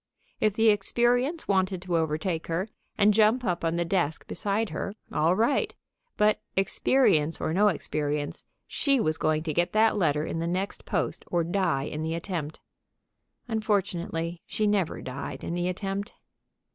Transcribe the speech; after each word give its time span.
If 0.39 0.55
the 0.55 0.69
experience 0.69 1.47
wanted 1.47 1.79
to 1.83 1.95
overtake 1.95 2.47
her, 2.47 2.67
and 2.97 3.13
jump 3.13 3.45
up 3.45 3.63
on 3.63 3.75
the 3.75 3.85
desk 3.85 4.25
beside 4.27 4.71
her, 4.71 4.95
all 5.13 5.35
right, 5.35 5.75
but, 6.17 6.41
experience 6.55 7.39
or 7.39 7.53
no 7.53 7.67
experience, 7.67 8.43
she 8.65 8.99
was 8.99 9.19
going 9.19 9.43
to 9.43 9.53
get 9.53 9.73
that 9.73 9.95
letter 9.97 10.25
in 10.25 10.39
the 10.39 10.47
next 10.47 10.85
post 10.85 11.23
or 11.27 11.43
die 11.43 11.83
in 11.83 12.01
the 12.01 12.15
attempt. 12.15 12.59
Unfortunately, 13.47 14.41
she 14.47 14.65
never 14.65 15.03
died 15.03 15.43
in 15.43 15.53
the 15.53 15.67
attempt. 15.67 16.15